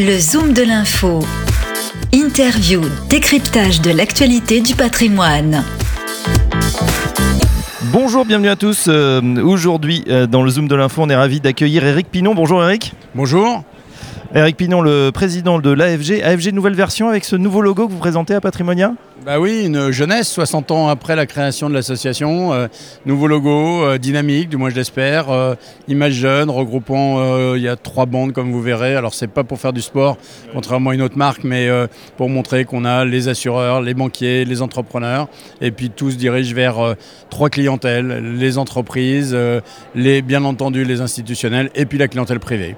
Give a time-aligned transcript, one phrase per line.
[0.00, 1.18] Le Zoom de l'info.
[2.12, 5.64] Interview, décryptage de l'actualité du patrimoine.
[7.90, 8.84] Bonjour, bienvenue à tous.
[8.86, 12.36] Euh, Aujourd'hui, euh, dans le Zoom de l'info, on est ravi d'accueillir Eric Pinon.
[12.36, 12.92] Bonjour Eric.
[13.16, 13.64] Bonjour.
[14.34, 16.20] Eric Pinon, le président de l'AFG.
[16.22, 18.92] AFG nouvelle version avec ce nouveau logo que vous présentez à Patrimonia?
[19.24, 22.52] Bah oui, une jeunesse, 60 ans après la création de l'association.
[22.52, 22.68] euh,
[23.06, 25.30] nouveau logo, euh, dynamique, du moins je l'espère.
[25.30, 25.54] euh,
[25.88, 28.96] image jeune, regroupant, il y a trois bandes comme vous verrez.
[28.96, 30.18] Alors c'est pas pour faire du sport,
[30.52, 31.66] contrairement à une autre marque, mais
[32.18, 35.28] pour montrer qu'on a les assureurs, les banquiers, les entrepreneurs.
[35.62, 36.96] Et puis tout se dirige vers
[37.30, 39.36] trois clientèles, les entreprises,
[39.94, 42.76] les, bien entendu les institutionnels et puis la clientèle privée.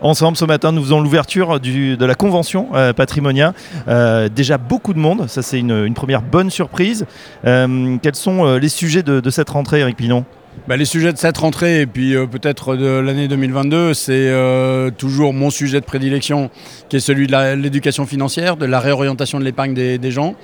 [0.00, 3.54] Ensemble, ce matin, nous faisons l'ouverture de la convention euh, Patrimonia.
[3.88, 7.06] Euh, déjà beaucoup de monde, ça c'est une, une première bonne surprise.
[7.44, 10.24] Euh, quels sont euh, les sujets de, de cette rentrée, Eric Pinon
[10.68, 14.90] Bah, les sujets de cette rentrée et puis euh, peut-être de l'année 2022, c'est euh,
[14.90, 16.50] toujours mon sujet de prédilection
[16.88, 20.34] qui est celui de l'éducation financière, de la réorientation de l'épargne des, des gens.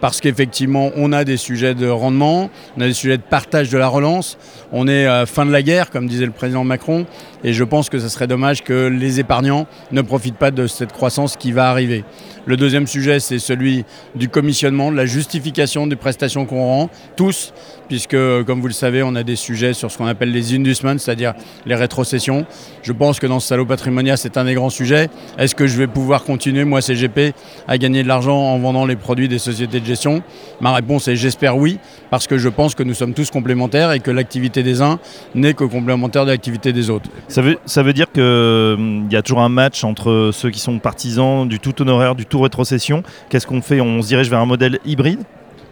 [0.00, 3.78] Parce qu'effectivement, on a des sujets de rendement, on a des sujets de partage de
[3.78, 4.38] la relance,
[4.70, 7.06] on est à fin de la guerre, comme disait le président Macron,
[7.42, 10.92] et je pense que ce serait dommage que les épargnants ne profitent pas de cette
[10.92, 12.04] croissance qui va arriver.
[12.44, 13.84] Le deuxième sujet, c'est celui
[14.16, 17.52] du commissionnement, de la justification des prestations qu'on rend, tous,
[17.88, 20.98] puisque, comme vous le savez, on a des sujets sur ce qu'on appelle les inducements,
[20.98, 22.44] c'est-à-dire les rétrocessions.
[22.82, 25.08] Je pense que dans ce salaud patrimonia, c'est un des grands sujets.
[25.38, 27.32] Est-ce que je vais pouvoir continuer, moi, CGP,
[27.68, 30.22] à gagner de l'argent en vendant les produits des sociétés de gestion?
[30.60, 31.78] Ma réponse est j'espère oui,
[32.10, 34.98] parce que je pense que nous sommes tous complémentaires et que l'activité des uns
[35.34, 37.08] n'est que complémentaire de l'activité des autres.
[37.28, 40.78] ça veut, ça veut dire qu'il y a toujours un match entre ceux qui sont
[40.78, 43.02] partisans du tout honoraire, du tout rétrocession.
[43.28, 43.80] Qu'est-ce qu'on fait?
[43.80, 45.20] On se dirige vers un modèle hybride?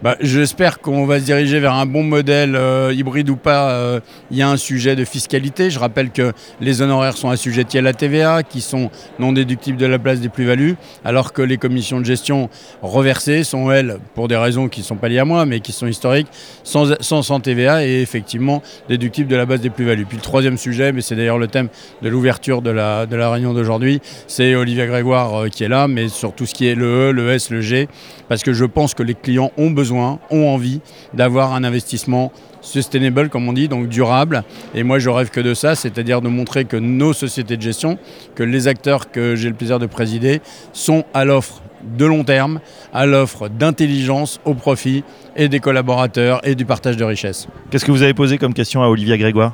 [0.03, 3.69] Bah, J'espère qu'on va se diriger vers un bon modèle euh, hybride ou pas.
[3.69, 3.99] euh,
[4.31, 5.69] Il y a un sujet de fiscalité.
[5.69, 9.85] Je rappelle que les honoraires sont assujettis à la TVA, qui sont non déductibles de
[9.85, 12.49] la place des plus-values, alors que les commissions de gestion
[12.81, 15.71] reversées sont, elles, pour des raisons qui ne sont pas liées à moi, mais qui
[15.71, 16.29] sont historiques,
[16.63, 20.05] sans, sans, TVA et effectivement déductibles de la base des plus-values.
[20.05, 21.67] Puis le troisième sujet, mais c'est d'ailleurs le thème
[22.01, 25.87] de l'ouverture de la, de la réunion d'aujourd'hui, c'est Olivier Grégoire euh, qui est là,
[25.87, 27.87] mais sur tout ce qui est le E, le S, le G,
[28.29, 30.81] parce que je pense que les clients ont besoin, ont envie
[31.13, 32.31] d'avoir un investissement
[32.61, 34.43] sustainable, comme on dit, donc durable.
[34.75, 37.97] Et moi, je rêve que de ça, c'est-à-dire de montrer que nos sociétés de gestion,
[38.35, 40.41] que les acteurs que j'ai le plaisir de présider,
[40.73, 41.61] sont à l'offre
[41.97, 42.59] de long terme,
[42.93, 45.03] à l'offre d'intelligence au profit
[45.35, 47.47] et des collaborateurs et du partage de richesses.
[47.69, 49.53] Qu'est-ce que vous avez posé comme question à Olivier Grégoire?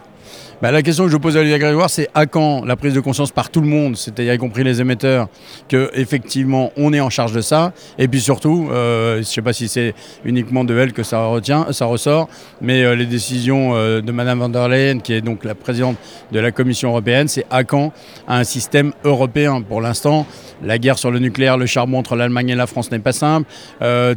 [0.59, 2.99] Bah, la question que je pose à Olivier Grégoire, c'est à quand la prise de
[2.99, 5.27] conscience par tout le monde, c'est-à-dire y compris les émetteurs,
[5.69, 7.73] que effectivement on est en charge de ça.
[7.99, 9.93] Et puis surtout, euh, je ne sais pas si c'est
[10.25, 12.27] uniquement de elle que ça retient, ça ressort,
[12.59, 15.97] mais euh, les décisions euh, de Madame van der Leyen, qui est donc la présidente
[16.31, 17.93] de la Commission européenne, c'est à quand
[18.27, 19.61] un système européen.
[19.61, 20.25] Pour l'instant,
[20.63, 23.47] la guerre sur le nucléaire, le charbon entre l'Allemagne et la France n'est pas simple.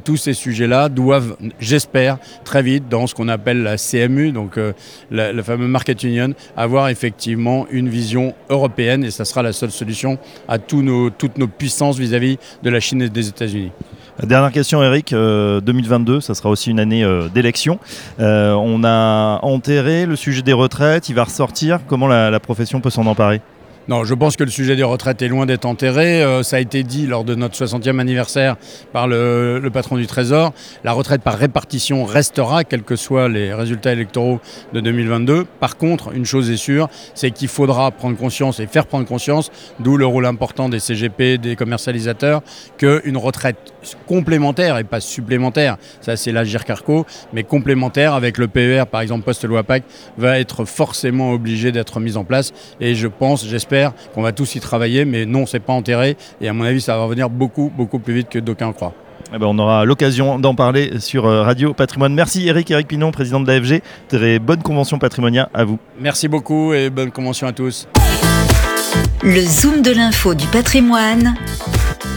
[0.04, 4.58] Tous ces sujets-là doivent, j'espère, très vite dans ce qu'on appelle la CMU, donc
[5.10, 10.18] la, la Market Union, avoir effectivement une vision européenne et ça sera la seule solution
[10.48, 13.72] à toutes nos puissances vis-à-vis de la Chine et des États-Unis.
[14.26, 15.12] Dernière question, Eric.
[15.12, 17.78] Euh, 2022, ça sera aussi une année euh, d'élection.
[18.18, 21.08] Euh, on a enterré le sujet des retraites.
[21.08, 21.80] Il va ressortir.
[21.86, 23.40] Comment la profession peut s'en emparer?
[23.88, 26.22] Non, je pense que le sujet des retraites est loin d'être enterré.
[26.22, 28.56] Euh, ça a été dit lors de notre 60e anniversaire
[28.92, 30.52] par le, patron du Trésor.
[30.84, 34.38] La retraite par répartition restera, quels que soient les résultats électoraux
[34.74, 35.46] de 2022.
[35.60, 39.50] Par contre, une chose est sûre, c'est qu'il faudra prendre conscience et faire prendre conscience,
[39.80, 42.42] d'où le rôle important des CGP, des commercialisateurs,
[42.76, 43.72] qu'une retraite
[44.06, 49.24] complémentaire et pas supplémentaire, ça c'est l'Agir Carco, mais complémentaire avec le PER, par exemple
[49.24, 49.84] post-loi PAC,
[50.18, 52.52] va être forcément obligé d'être mise en place.
[52.78, 53.69] Et je pense, j'espère
[54.14, 56.16] qu'on va tous y travailler, mais non, c'est pas enterré.
[56.40, 58.94] Et à mon avis, ça va revenir beaucoup, beaucoup plus vite que d'aucuns croient.
[59.32, 62.14] Eh ben, On aura l'occasion d'en parler sur euh, Radio Patrimoine.
[62.14, 63.80] Merci Eric, Eric Pinon, président de l'AFG.
[64.08, 65.78] Très bonne convention Patrimonia à vous.
[66.00, 67.86] Merci beaucoup et bonne convention à tous.
[69.22, 71.34] Le Zoom de l'info du patrimoine.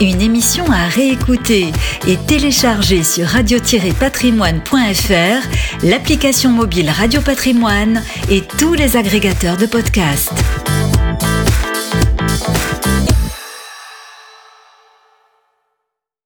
[0.00, 1.70] Une émission à réécouter
[2.08, 10.32] et télécharger sur radio-patrimoine.fr, l'application mobile Radio Patrimoine et tous les agrégateurs de podcasts.